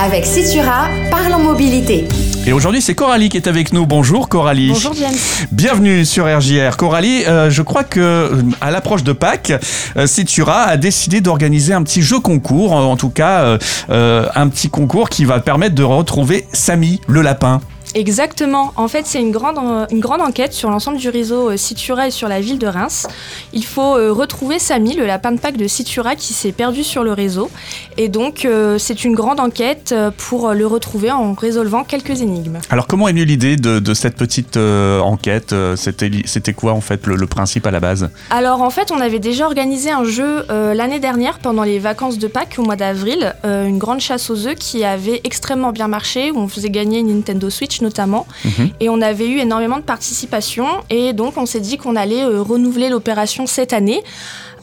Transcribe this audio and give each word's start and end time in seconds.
Avec 0.00 0.26
Citura, 0.26 0.86
parle 1.10 1.34
en 1.34 1.40
mobilité. 1.40 2.06
Et 2.46 2.52
aujourd'hui, 2.52 2.80
c'est 2.80 2.94
Coralie 2.94 3.28
qui 3.28 3.36
est 3.36 3.48
avec 3.48 3.72
nous. 3.72 3.84
Bonjour 3.84 4.28
Coralie. 4.28 4.68
Bonjour 4.68 4.94
James. 4.94 5.16
Bienvenue 5.50 6.04
sur 6.04 6.24
RJR. 6.26 6.76
Coralie, 6.76 7.24
euh, 7.26 7.50
je 7.50 7.62
crois 7.62 7.82
que 7.82 7.98
euh, 7.98 8.42
à 8.60 8.70
l'approche 8.70 9.02
de 9.02 9.12
Pâques, 9.12 9.52
euh, 9.96 10.06
Citura 10.06 10.62
a 10.62 10.76
décidé 10.76 11.20
d'organiser 11.20 11.74
un 11.74 11.82
petit 11.82 12.02
jeu 12.02 12.20
concours, 12.20 12.74
en 12.74 12.96
tout 12.96 13.10
cas 13.10 13.40
euh, 13.40 13.58
euh, 13.90 14.28
un 14.36 14.48
petit 14.48 14.70
concours 14.70 15.08
qui 15.08 15.24
va 15.24 15.40
permettre 15.40 15.74
de 15.74 15.82
retrouver 15.82 16.46
Samy 16.52 17.00
le 17.08 17.20
lapin. 17.20 17.60
Exactement. 17.94 18.72
En 18.76 18.88
fait, 18.88 19.06
c'est 19.06 19.20
une 19.20 19.30
grande, 19.30 19.58
euh, 19.58 19.86
une 19.90 20.00
grande 20.00 20.20
enquête 20.20 20.52
sur 20.52 20.70
l'ensemble 20.70 20.98
du 20.98 21.08
réseau 21.08 21.50
euh, 21.50 21.56
Citura 21.56 22.08
et 22.08 22.10
sur 22.10 22.28
la 22.28 22.40
ville 22.40 22.58
de 22.58 22.66
Reims. 22.66 23.06
Il 23.52 23.64
faut 23.64 23.96
euh, 23.96 24.12
retrouver 24.12 24.58
Samy, 24.58 24.94
le 24.94 25.06
lapin 25.06 25.32
de 25.32 25.40
Pâques 25.40 25.56
de 25.56 25.66
Citura 25.66 26.16
qui 26.16 26.32
s'est 26.32 26.52
perdu 26.52 26.84
sur 26.84 27.04
le 27.04 27.12
réseau. 27.12 27.50
Et 27.96 28.08
donc, 28.08 28.46
c'est 28.78 29.04
une 29.04 29.14
grande 29.14 29.40
enquête 29.40 29.94
pour 30.16 30.52
le 30.52 30.66
retrouver 30.66 31.10
en 31.10 31.32
résolvant 31.34 31.84
quelques 31.84 32.22
énigmes. 32.22 32.58
Alors 32.70 32.86
comment 32.86 33.08
est 33.08 33.12
venue 33.12 33.24
l'idée 33.24 33.56
de, 33.56 33.78
de 33.78 33.94
cette 33.94 34.16
petite 34.16 34.56
euh, 34.56 35.00
enquête 35.00 35.54
C'était 35.76 36.52
quoi 36.52 36.72
en 36.72 36.80
fait 36.80 37.06
le, 37.06 37.16
le 37.16 37.26
principe 37.26 37.66
à 37.66 37.70
la 37.70 37.80
base? 37.80 38.10
Alors, 38.30 38.62
en 38.62 38.70
fait, 38.70 38.92
on 38.92 39.00
avait 39.00 39.18
déjà 39.18 39.46
organisé 39.46 39.90
un 39.90 40.04
jeu 40.04 40.44
euh, 40.50 40.74
l'année 40.74 41.00
dernière 41.00 41.38
pendant 41.38 41.62
les 41.62 41.78
vacances 41.78 42.18
de 42.18 42.26
Pâques 42.26 42.56
au 42.58 42.62
mois 42.62 42.76
d'avril, 42.76 43.34
euh, 43.44 43.66
une 43.66 43.78
grande 43.78 44.00
chasse 44.00 44.30
aux 44.30 44.46
œufs 44.46 44.54
qui 44.54 44.84
avait 44.84 45.20
extrêmement 45.24 45.72
bien 45.72 45.88
marché, 45.88 46.30
où 46.30 46.38
on 46.38 46.48
faisait 46.48 46.70
gagner 46.70 47.00
une 47.00 47.14
Nintendo 47.14 47.50
Switch 47.50 47.77
notamment. 47.82 48.26
Mhm. 48.44 48.70
Et 48.80 48.88
on 48.88 49.00
avait 49.00 49.26
eu 49.28 49.38
énormément 49.38 49.76
de 49.76 49.82
participation 49.82 50.66
et 50.90 51.12
donc 51.12 51.36
on 51.36 51.46
s'est 51.46 51.60
dit 51.60 51.76
qu'on 51.78 51.96
allait 51.96 52.24
euh, 52.24 52.42
renouveler 52.42 52.88
l'opération 52.88 53.46
cette 53.46 53.72
année. 53.72 54.02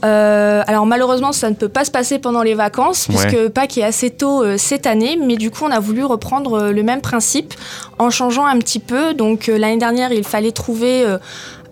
Euh, 0.04 0.62
alors 0.68 0.86
malheureusement 0.86 1.32
ça 1.32 1.50
ne 1.50 1.56
peut 1.56 1.70
pas 1.70 1.86
se 1.86 1.90
passer 1.90 2.20
pendant 2.20 2.44
les 2.44 2.54
vacances 2.54 3.08
Ouais. 3.08 3.16
puisque 3.16 3.48
Pâques 3.50 3.78
est 3.78 3.84
assez 3.84 4.10
tôt 4.10 4.44
euh, 4.44 4.56
cette 4.58 4.86
année 4.88 5.18
mais 5.20 5.38
du 5.38 5.50
coup 5.52 5.64
on 5.64 5.72
a 5.72 5.80
voulu 5.80 6.04
reprendre 6.04 6.54
euh, 6.60 6.72
le 6.72 6.84
même 6.84 7.02
principe 7.02 7.54
en 7.98 8.10
changeant 8.10 8.46
un 8.46 8.60
petit 8.60 8.80
peu. 8.80 9.14
Donc 9.14 9.48
l'année 9.48 9.78
dernière 9.78 10.12
il 10.12 10.24
fallait 10.26 10.52
trouver 10.52 11.06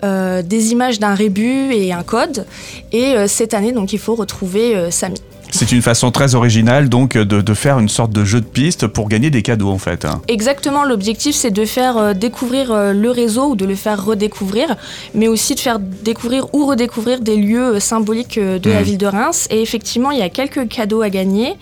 des 0.01 0.71
images 0.71 0.99
d'un 0.99 1.13
rébut 1.13 1.73
et 1.73 1.93
un 1.93 2.03
code 2.03 2.45
et 2.91 3.15
cette 3.27 3.53
année 3.53 3.71
donc 3.71 3.93
il 3.93 3.99
faut 3.99 4.15
retrouver 4.15 4.91
Samy. 4.91 5.21
C'est 5.65 5.71
une 5.77 5.81
façon 5.81 6.11
très 6.11 6.35
originale 6.35 6.89
donc 6.89 7.13
de, 7.17 7.39
de 7.39 7.53
faire 7.53 7.79
une 7.79 7.87
sorte 7.87 8.11
de 8.11 8.25
jeu 8.25 8.41
de 8.41 8.45
piste 8.45 8.85
pour 8.85 9.07
gagner 9.07 9.29
des 9.29 9.41
cadeaux 9.41 9.69
en 9.69 9.77
fait. 9.77 10.03
hein. 10.03 10.21
Exactement, 10.27 10.83
l'objectif 10.83 11.37
c'est 11.37 11.51
de 11.51 11.63
faire 11.63 11.95
euh, 11.97 12.13
découvrir 12.13 12.69
euh, 12.73 12.91
le 12.91 13.09
réseau 13.09 13.51
ou 13.51 13.55
de 13.55 13.63
le 13.63 13.75
faire 13.75 14.03
redécouvrir, 14.03 14.75
mais 15.15 15.29
aussi 15.29 15.55
de 15.55 15.61
faire 15.61 15.79
découvrir 15.79 16.53
ou 16.53 16.65
redécouvrir 16.65 17.21
des 17.21 17.37
lieux 17.37 17.75
euh, 17.75 17.79
symboliques 17.79 18.37
euh, 18.37 18.59
de 18.59 18.69
la 18.71 18.79
Mhm. 18.79 18.83
ville 18.83 18.97
de 18.97 19.05
Reims. 19.05 19.47
Et 19.51 19.61
effectivement, 19.61 20.11
il 20.11 20.19
y 20.19 20.21
a 20.21 20.27
quelques 20.27 20.67
cadeaux 20.67 21.01
à 21.01 21.09
gagner. 21.09 21.53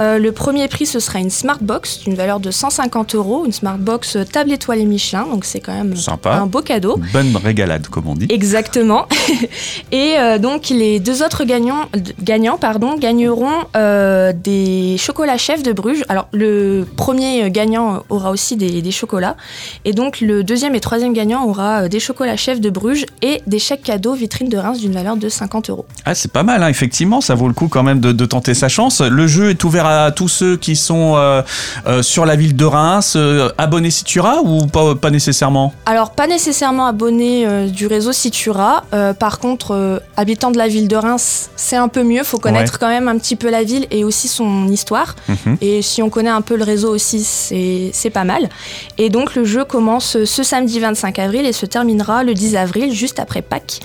Euh, 0.00 0.18
le 0.18 0.32
premier 0.32 0.66
prix 0.66 0.84
ce 0.86 0.98
sera 0.98 1.20
une 1.20 1.30
Smartbox 1.30 2.00
d'une 2.00 2.16
valeur 2.16 2.40
de 2.40 2.50
150 2.50 3.14
euros, 3.14 3.44
une 3.46 3.52
Smartbox 3.52 4.16
euh, 4.16 4.24
table 4.24 4.50
étoilée 4.50 4.84
Michelin, 4.84 5.26
donc 5.30 5.44
c'est 5.44 5.60
quand 5.60 5.74
même 5.74 5.94
Sympa. 5.94 6.32
un 6.34 6.46
beau 6.46 6.60
cadeau. 6.60 6.98
Bonne 7.12 7.36
régalade 7.36 7.86
comme 7.86 8.08
on 8.08 8.14
dit. 8.16 8.26
Exactement. 8.30 9.06
Et 9.92 10.14
euh, 10.18 10.38
donc 10.38 10.70
les 10.70 10.98
deux 10.98 11.22
autres 11.22 11.44
gagnants, 11.44 11.84
gagnants 12.20 12.58
pardon, 12.58 12.96
gagneront 12.98 13.43
euh, 13.76 14.32
des 14.32 14.96
chocolats 14.98 15.38
chefs 15.38 15.62
de 15.62 15.72
Bruges. 15.72 16.04
Alors 16.08 16.28
le 16.32 16.86
premier 16.96 17.50
gagnant 17.50 18.02
aura 18.08 18.30
aussi 18.30 18.56
des, 18.56 18.82
des 18.82 18.90
chocolats. 18.90 19.36
Et 19.84 19.92
donc 19.92 20.20
le 20.20 20.44
deuxième 20.44 20.74
et 20.74 20.80
troisième 20.80 21.12
gagnant 21.12 21.44
aura 21.44 21.82
euh, 21.82 21.88
des 21.88 22.00
chocolats 22.00 22.36
chefs 22.36 22.60
de 22.60 22.70
Bruges 22.70 23.06
et 23.22 23.42
des 23.46 23.58
chèques 23.58 23.82
cadeaux 23.82 24.14
vitrine 24.14 24.48
de 24.48 24.56
Reims 24.56 24.78
d'une 24.78 24.92
valeur 24.92 25.16
de 25.16 25.28
50 25.28 25.70
euros. 25.70 25.86
Ah, 26.04 26.14
c'est 26.14 26.32
pas 26.32 26.42
mal, 26.42 26.62
hein, 26.62 26.68
effectivement, 26.68 27.20
ça 27.20 27.34
vaut 27.34 27.48
le 27.48 27.54
coup 27.54 27.68
quand 27.68 27.82
même 27.82 28.00
de, 28.00 28.12
de 28.12 28.24
tenter 28.24 28.54
sa 28.54 28.68
chance. 28.68 29.00
Le 29.00 29.26
jeu 29.26 29.50
est 29.50 29.64
ouvert 29.64 29.86
à 29.86 30.10
tous 30.12 30.28
ceux 30.28 30.56
qui 30.56 30.76
sont 30.76 31.14
euh, 31.16 31.42
euh, 31.86 32.02
sur 32.02 32.26
la 32.26 32.36
ville 32.36 32.56
de 32.56 32.64
Reims, 32.64 33.16
abonnés 33.58 33.90
Citura 33.90 34.40
ou 34.42 34.66
pas, 34.66 34.94
pas 34.94 35.10
nécessairement? 35.10 35.72
Alors 35.86 36.10
pas 36.10 36.26
nécessairement 36.26 36.86
abonné 36.86 37.46
euh, 37.46 37.68
du 37.68 37.86
réseau 37.86 38.12
Citura. 38.12 38.84
Euh, 38.92 39.12
par 39.14 39.38
contre, 39.38 39.72
euh, 39.72 39.98
habitant 40.16 40.50
de 40.50 40.58
la 40.58 40.68
ville 40.68 40.88
de 40.88 40.96
Reims, 40.96 41.50
c'est 41.56 41.76
un 41.76 41.88
peu 41.88 42.02
mieux. 42.02 42.22
Faut 42.24 42.38
connaître 42.38 42.78
quand 42.78 42.88
même 42.88 43.08
un 43.08 43.18
petit 43.18 43.33
peu 43.36 43.50
la 43.50 43.62
ville 43.64 43.86
et 43.90 44.04
aussi 44.04 44.28
son 44.28 44.68
histoire. 44.68 45.14
Mhm. 45.28 45.56
Et 45.60 45.82
si 45.82 46.02
on 46.02 46.10
connaît 46.10 46.30
un 46.30 46.40
peu 46.40 46.56
le 46.56 46.64
réseau 46.64 46.92
aussi, 46.94 47.22
c'est 47.24 48.10
pas 48.10 48.24
mal. 48.24 48.48
Et 48.98 49.10
donc 49.10 49.34
le 49.34 49.44
jeu 49.44 49.64
commence 49.64 50.24
ce 50.24 50.42
samedi 50.42 50.80
25 50.80 51.18
avril 51.18 51.46
et 51.46 51.52
se 51.52 51.66
terminera 51.66 52.22
le 52.24 52.34
10 52.34 52.56
avril, 52.56 52.92
juste 52.92 53.18
après 53.18 53.42
Pâques. 53.42 53.80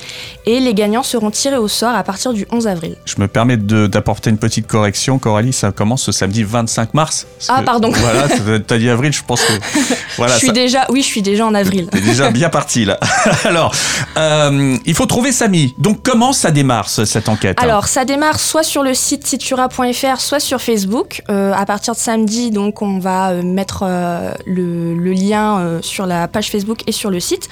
Et 0.45 0.59
les 0.59 0.73
gagnants 0.73 1.03
seront 1.03 1.31
tirés 1.31 1.57
au 1.57 1.67
sort 1.67 1.93
à 1.95 2.03
partir 2.03 2.33
du 2.33 2.45
11 2.51 2.67
avril. 2.67 2.95
Je 3.05 3.15
me 3.19 3.27
permets 3.27 3.57
d'apporter 3.57 4.29
une 4.29 4.37
petite 4.37 4.67
correction. 4.67 5.19
Coralie, 5.19 5.53
ça 5.53 5.71
commence 5.71 6.03
ce 6.03 6.11
samedi 6.11 6.43
25 6.43 6.93
mars. 6.93 7.27
Ah, 7.47 7.59
que- 7.61 7.65
pardon. 7.65 7.91
Voilà, 7.99 8.27
t'as- 8.59 8.77
dit 8.77 8.89
avril, 8.89 9.11
je 9.13 9.21
pense 9.25 9.41
que. 9.41 9.53
Voilà, 10.17 10.33
je 10.33 10.37
suis 10.39 10.47
ça- 10.47 10.53
déjà, 10.53 10.85
oui, 10.89 11.01
je 11.01 11.07
suis 11.07 11.21
déjà 11.21 11.45
en 11.45 11.53
avril. 11.53 11.87
T'es 11.91 12.01
déjà 12.01 12.29
bien 12.31 12.49
parti 12.49 12.85
là. 12.85 12.99
Alors, 13.45 13.73
euh, 14.17 14.77
il 14.85 14.93
faut 14.95 15.05
trouver 15.05 15.31
Samy. 15.31 15.73
Donc, 15.77 16.01
comment 16.03 16.33
ça 16.33 16.51
démarre 16.51 16.89
ce- 16.89 17.05
cette 17.05 17.29
enquête 17.29 17.57
hein? 17.59 17.63
Alors, 17.63 17.87
ça 17.87 18.05
démarre 18.05 18.39
soit 18.39 18.63
sur 18.63 18.83
le 18.83 18.93
site 18.93 19.25
citura.fr, 19.29 20.19
soit 20.19 20.39
sur 20.39 20.59
Facebook. 20.59 21.21
Euh, 21.29 21.53
à 21.53 21.65
partir 21.67 21.93
de 21.93 21.99
samedi, 21.99 22.49
donc, 22.49 22.81
on 22.81 22.97
va 22.97 23.29
euh, 23.29 23.43
mettre 23.43 23.83
euh, 23.83 24.33
le, 24.47 25.13
lien 25.13 25.79
sur 25.81 26.05
la 26.05 26.27
page 26.27 26.49
Facebook 26.49 26.81
et 26.87 26.91
sur 26.91 27.11
le 27.11 27.19
site. 27.19 27.47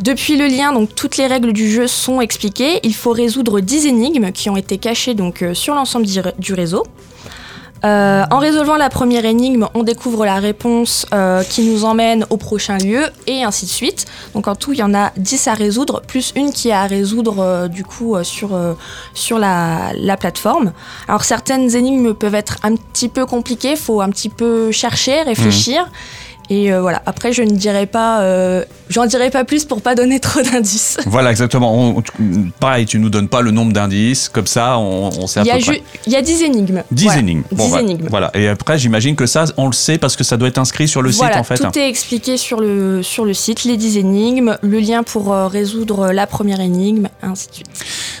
Depuis 0.00 0.36
le 0.36 0.46
lien, 0.46 0.72
donc 0.72 0.94
toutes 0.94 1.16
les 1.16 1.26
règles 1.26 1.52
du 1.52 1.70
jeu 1.70 1.86
sont 1.86 2.20
expliquées. 2.20 2.80
Il 2.82 2.94
faut 2.94 3.12
résoudre 3.12 3.60
10 3.60 3.86
énigmes 3.86 4.32
qui 4.32 4.48
ont 4.50 4.56
été 4.56 4.78
cachées 4.78 5.14
sur 5.54 5.74
l'ensemble 5.74 6.06
du 6.38 6.54
réseau. 6.54 6.84
Euh, 7.84 8.24
en 8.30 8.38
résolvant 8.38 8.76
la 8.76 8.88
première 8.88 9.24
énigme, 9.24 9.66
on 9.74 9.82
découvre 9.82 10.24
la 10.24 10.36
réponse 10.36 11.06
euh, 11.12 11.42
qui 11.42 11.62
nous 11.62 11.84
emmène 11.84 12.26
au 12.30 12.36
prochain 12.36 12.78
lieu 12.78 13.06
et 13.26 13.42
ainsi 13.42 13.66
de 13.66 13.70
suite. 13.70 14.06
Donc 14.34 14.46
en 14.46 14.54
tout, 14.54 14.72
il 14.72 14.78
y 14.78 14.82
en 14.82 14.94
a 14.94 15.12
10 15.16 15.48
à 15.48 15.54
résoudre, 15.54 16.00
plus 16.06 16.32
une 16.36 16.52
qui 16.52 16.68
est 16.68 16.72
à 16.72 16.86
résoudre 16.86 17.40
euh, 17.40 17.68
du 17.68 17.84
coup 17.84 18.16
sur, 18.22 18.50
sur 19.14 19.38
la, 19.38 19.92
la 19.96 20.16
plateforme. 20.16 20.72
Alors 21.08 21.24
certaines 21.24 21.74
énigmes 21.74 22.14
peuvent 22.14 22.34
être 22.34 22.58
un 22.62 22.76
petit 22.76 23.08
peu 23.08 23.26
compliquées, 23.26 23.74
faut 23.74 24.00
un 24.00 24.10
petit 24.10 24.28
peu 24.28 24.70
chercher, 24.70 25.22
réfléchir. 25.22 25.88
Et 26.52 26.70
euh, 26.70 26.82
voilà, 26.82 27.00
après 27.06 27.32
je 27.32 27.42
ne 27.42 27.52
dirai 27.52 27.86
pas, 27.86 28.20
euh, 28.20 28.62
j'en 28.90 29.06
dirai 29.06 29.30
pas 29.30 29.42
plus 29.44 29.64
pour 29.64 29.80
pas 29.80 29.94
donner 29.94 30.20
trop 30.28 30.42
d'indices. 30.42 30.98
Voilà, 31.06 31.30
exactement. 31.30 31.74
On- 31.74 31.98
on- 31.98 32.02
pareil, 32.60 32.84
tu 32.84 32.98
nous 32.98 33.08
donnes 33.08 33.28
pas 33.28 33.40
le 33.40 33.50
nombre 33.52 33.72
d'indices, 33.72 34.28
comme 34.28 34.46
ça, 34.46 34.76
on, 34.76 35.08
on 35.18 35.26
sait 35.26 35.40
à 35.40 35.44
peu 35.44 35.60
près. 35.64 35.82
il 36.06 36.12
y 36.12 36.16
a 36.16 36.20
10 36.20 36.42
énigmes. 36.42 36.82
10 36.90 37.04
Voilà. 37.04 37.20
énigmes. 37.20 37.42
10 37.50 37.56
voilà. 37.56 37.80
énigmes. 37.82 38.06
Voilà. 38.10 38.30
Et 38.34 38.48
après, 38.48 38.76
j'imagine 38.78 39.16
que 39.16 39.24
ça, 39.24 39.44
on 39.56 39.66
le 39.66 39.72
sait 39.72 39.96
parce 39.96 40.14
que 40.14 40.24
ça 40.24 40.36
doit 40.36 40.48
être 40.48 40.58
inscrit 40.58 40.88
sur 40.88 41.00
le 41.00 41.10
voilà, 41.10 41.32
site, 41.32 41.40
en 41.40 41.44
fait. 41.44 41.56
tout 41.72 41.78
est 41.78 41.88
expliqué 41.88 42.36
sur 42.36 42.60
le, 42.60 43.02
sur 43.02 43.24
le 43.24 43.32
site, 43.32 43.64
les 43.64 43.78
10 43.78 43.96
énigmes, 43.96 44.58
le 44.60 44.78
lien 44.78 45.02
pour 45.04 45.32
euh, 45.32 45.46
résoudre 45.46 46.12
la 46.12 46.26
première 46.26 46.60
énigme, 46.60 47.08
ainsi 47.22 47.48
de 47.48 47.54
suite. 47.54 47.66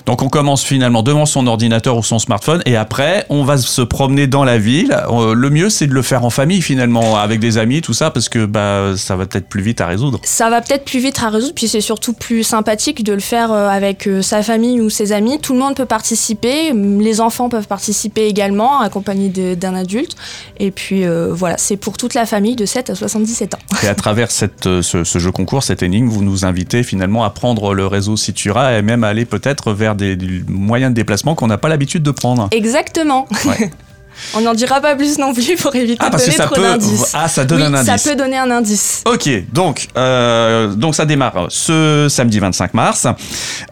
Donc, 0.06 0.22
on 0.22 0.28
commence 0.28 0.62
finalement 0.62 1.02
devant 1.02 1.26
son 1.26 1.46
ordinateur 1.46 1.96
ou 1.96 2.02
son 2.02 2.18
smartphone, 2.18 2.62
et 2.66 2.76
après, 2.76 3.26
on 3.28 3.44
va 3.44 3.56
se 3.58 3.82
promener 3.82 4.26
dans 4.26 4.44
la 4.44 4.58
ville. 4.58 4.96
Euh, 5.10 5.34
le 5.34 5.50
mieux, 5.50 5.70
c'est 5.70 5.86
de 5.86 5.94
le 5.94 6.02
faire 6.02 6.24
en 6.24 6.30
famille, 6.30 6.62
finalement, 6.62 7.16
avec 7.16 7.40
des 7.40 7.58
amis, 7.58 7.82
tout 7.82 7.92
ça, 7.92 8.10
parce 8.10 8.28
que 8.28 8.44
bah, 8.44 8.92
ça 8.96 9.16
va 9.16 9.26
peut-être 9.26 9.48
plus 9.48 9.62
vite 9.62 9.80
à 9.80 9.86
résoudre. 9.86 10.20
Ça 10.24 10.50
va 10.50 10.60
peut-être 10.60 10.84
plus 10.84 10.98
vite 10.98 11.22
à 11.22 11.28
résoudre, 11.28 11.54
puis 11.54 11.68
c'est 11.68 11.80
surtout 11.80 12.12
plus 12.12 12.42
sympathique 12.42 13.04
de 13.04 13.12
le 13.12 13.20
faire 13.20 13.52
euh, 13.52 13.68
avec 13.68 14.06
euh, 14.06 14.22
sa 14.22 14.42
famille 14.42 14.80
ou 14.80 14.90
ses 14.90 15.12
amis. 15.12 15.38
Tout 15.40 15.52
le 15.52 15.58
monde 15.58 15.76
peut 15.76 15.86
participer, 15.86 16.72
les 16.72 17.20
enfants 17.20 17.48
peuvent 17.48 17.68
participer 17.68 18.26
également, 18.26 18.80
accompagnés 18.80 19.28
d'un 19.28 19.74
adulte. 19.74 20.16
Et 20.58 20.70
puis 20.70 21.04
voilà, 21.30 21.56
c'est 21.58 21.76
pour 21.76 21.96
toute 21.96 22.14
la 22.14 22.26
famille 22.26 22.56
de 22.56 22.66
7 22.66 22.90
à 22.90 22.94
77 22.94 23.54
ans. 23.54 23.58
Et 23.82 23.88
à 23.88 23.94
travers 23.94 24.30
cette, 24.30 24.66
euh, 24.66 24.82
ce, 24.82 25.02
ce 25.02 25.18
jeu 25.18 25.32
concours, 25.32 25.62
cette 25.62 25.82
énigme, 25.82 26.08
vous 26.08 26.22
nous 26.22 26.44
invitez 26.44 26.82
finalement 26.82 27.24
à 27.24 27.30
prendre 27.30 27.74
le 27.74 27.86
réseau 27.86 28.16
Citura 28.16 28.78
et 28.78 28.82
même 28.82 29.02
à 29.02 29.08
aller 29.08 29.24
peut-être 29.24 29.72
vers 29.72 29.94
des, 29.96 30.14
des 30.14 30.42
moyens 30.46 30.92
de 30.92 30.94
déplacement 30.94 31.34
qu'on 31.34 31.48
n'a 31.48 31.58
pas 31.58 31.68
l'habitude 31.68 32.02
de 32.02 32.12
prendre. 32.12 32.48
Exactement. 32.52 33.26
Ouais. 33.44 33.70
On 34.34 34.40
n'en 34.40 34.54
dira 34.54 34.80
pas 34.80 34.94
plus 34.96 35.18
non 35.18 35.32
plus 35.34 35.56
pour 35.60 35.74
éviter 35.74 35.98
Ah, 36.00 36.06
de 36.06 36.10
parce 36.12 36.24
que 36.24 36.30
donner 36.30 36.36
ça 36.38 36.46
trop 36.46 36.54
peut. 36.56 36.62
d'indices. 36.62 37.12
Ah, 37.14 37.28
ça 37.28 37.44
donne 37.44 37.60
oui, 37.60 37.66
un 37.66 37.74
indice. 37.74 38.02
ça 38.02 38.10
peut 38.10 38.16
donner 38.16 38.38
un 38.38 38.50
indice. 38.50 39.02
Ok, 39.06 39.28
donc, 39.52 39.88
euh, 39.96 40.68
donc 40.74 40.94
ça 40.94 41.04
démarre 41.04 41.46
ce 41.48 42.06
samedi 42.10 42.38
25 42.38 42.74
mars. 42.74 43.06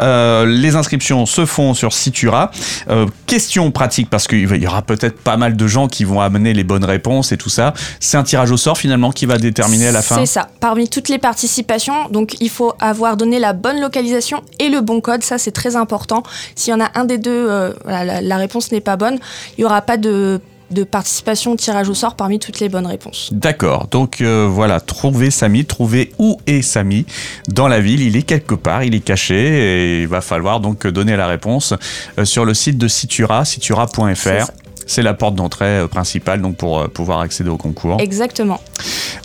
Euh, 0.01 0.47
les 0.47 0.77
inscriptions 0.77 1.27
se 1.27 1.47
font 1.47 1.75
sur 1.75 1.93
Citura. 1.93 2.51
Euh, 2.89 3.07
question 3.27 3.71
pratique, 3.71 4.11
parce 4.11 4.27
qu'il 4.27 4.57
y 4.63 4.67
aura 4.67 4.83
peut-être 4.83 5.19
pas 5.21 5.37
mal 5.37 5.57
de 5.57 5.67
gens 5.67 5.89
qui 5.89 6.05
vont 6.05 6.21
amener 6.21 6.53
les 6.55 6.65
bonnes 6.65 6.85
réponses 6.85 7.33
et 7.33 7.37
tout 7.37 7.51
ça. 7.51 7.73
C'est 8.01 8.17
un 8.17 8.23
tirage 8.23 8.51
au 8.51 8.57
sort 8.57 8.79
finalement 8.79 9.11
qui 9.13 9.27
va 9.27 9.39
déterminer 9.39 9.89
à 9.89 9.93
la 9.93 10.03
fin. 10.03 10.17
C'est 10.17 10.27
ça. 10.27 10.49
Parmi 10.61 10.89
toutes 10.89 11.09
les 11.09 11.19
participations, 11.19 12.09
donc 12.11 12.37
il 12.41 12.51
faut 12.51 12.75
avoir 12.81 13.17
donné 13.17 13.39
la 13.39 13.53
bonne 13.53 13.81
localisation 13.81 14.43
et 14.59 14.69
le 14.69 14.81
bon 14.81 15.01
code. 15.01 15.23
Ça, 15.23 15.39
c'est 15.39 15.53
très 15.53 15.77
important. 15.77 16.23
S'il 16.55 16.73
y 16.73 16.75
en 16.75 16.81
a 16.81 16.91
un 16.95 17.05
des 17.05 17.19
deux, 17.19 17.47
voilà, 17.85 18.05
la, 18.05 18.21
la 18.21 18.37
réponse 18.37 18.73
n'est 18.73 18.81
pas 18.81 18.97
bonne, 18.97 19.19
il 19.57 19.61
n'y 19.61 19.65
aura 19.65 19.83
pas 19.83 19.97
de, 19.97 20.30
de 20.71 20.85
participation 20.85 21.53
au 21.53 21.57
tirage 21.57 21.89
au 21.89 21.95
sort 21.95 22.15
parmi 22.17 22.39
toutes 22.39 22.61
les 22.61 22.69
bonnes 22.69 22.87
réponses. 22.87 23.31
D'accord, 23.33 23.89
donc 23.91 24.21
euh, 24.21 24.47
voilà, 24.51 24.81
trouver 24.81 25.31
Samy, 25.31 25.65
trouver 25.65 26.13
où 26.19 26.39
est 26.47 26.63
Samy 26.63 27.07
dans 27.49 27.69
la 27.69 27.81
ville, 27.81 28.01
il 28.03 28.17
est 28.17 28.23
quelque 28.23 28.55
part, 28.55 28.85
il 28.85 28.95
est 28.95 29.01
caché 29.01 29.35
et 29.35 30.03
il 30.03 30.09
va 30.09 30.21
falloir 30.21 30.61
donc 30.61 30.87
donner 30.87 31.17
la 31.17 31.27
réponse 31.27 31.75
euh, 32.19 32.25
sur 32.25 32.45
le 32.45 32.55
site 32.55 32.79
de 32.79 32.89
citura.fr. 32.89 34.17
ça. 34.17 34.47
C'est 34.87 35.03
la 35.03 35.15
porte 35.15 35.35
d'entrée 35.37 35.67
euh, 35.81 35.87
principale 35.89 36.41
donc 36.43 36.57
pour 36.57 36.89
pouvoir 36.91 37.21
accéder 37.21 37.51
au 37.51 37.57
concours. 37.57 38.01
Exactement. 38.01 38.61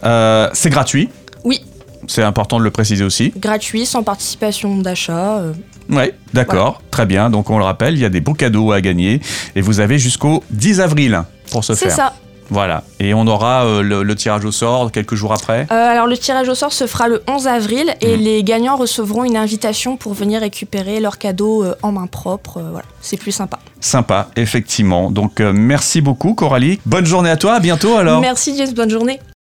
Euh, 0.04 0.50
c'est 0.54 0.70
gratuit? 0.70 1.10
Oui. 1.44 1.62
C'est 2.08 2.22
important 2.22 2.60
de 2.60 2.64
le 2.64 2.70
préciser 2.70 3.04
aussi? 3.04 3.34
Gratuit, 3.36 3.86
sans 3.88 4.04
participation 4.04 4.78
d'achat. 4.78 5.38
euh, 5.40 5.54
Oui, 5.90 6.12
d'accord, 6.34 6.82
très 6.92 7.08
bien. 7.08 7.32
Donc 7.32 7.50
on 7.50 7.58
le 7.58 7.64
rappelle, 7.64 7.96
il 7.96 8.00
y 8.00 8.06
a 8.06 8.10
des 8.10 8.20
beaux 8.22 8.36
cadeaux 8.36 8.72
à 8.72 8.80
gagner 8.82 9.22
et 9.56 9.62
vous 9.62 9.80
avez 9.80 9.98
jusqu'au 9.98 10.44
10 10.52 10.82
avril 10.82 11.24
pour 11.64 11.90
C'est 11.90 11.90
ça. 11.90 12.14
Voilà. 12.52 12.84
Et 13.00 13.16
on 13.16 13.26
aura 13.26 13.66
euh, 13.66 13.82
le, 13.82 14.04
le 14.04 14.16
tirage 14.16 14.46
au 14.46 14.52
sort 14.52 14.92
quelques 14.92 15.16
jours 15.16 15.34
après. 15.34 15.66
Euh, 15.72 15.74
alors 15.74 16.06
le 16.06 16.16
tirage 16.16 16.48
au 16.48 16.54
sort 16.54 16.74
se 16.74 16.86
fera 16.86 17.08
le 17.08 17.24
11 17.28 17.48
avril 17.48 17.88
Mm. 17.88 18.06
et 18.06 18.18
les 18.18 18.44
gagnants 18.44 18.76
recevront 18.76 19.24
une 19.24 19.36
invitation 19.36 19.98
pour 19.98 20.14
venir 20.14 20.42
récupérer 20.42 21.00
leurs 21.00 21.18
cadeaux 21.18 21.64
euh, 21.64 21.76
en 21.82 21.92
main 21.92 22.06
propre. 22.08 22.62
voilà, 22.62 22.86
c'est 23.02 23.18
plus 23.18 23.32
sympa. 23.32 23.58
Sympa, 23.80 24.30
effectivement. 24.36 25.10
Donc 25.10 25.40
merci 25.40 26.02
beaucoup 26.02 26.36
Coralie. 26.36 26.80
Bonne 26.86 27.06
journée 27.06 27.32
à 27.32 27.38
toi, 27.38 27.54
à 27.54 27.60
bientôt 27.60 27.96
alors. 27.96 28.22
Merci 28.22 28.56
Jess, 28.56 28.74
bonne 28.76 28.90
journée. 28.92 29.20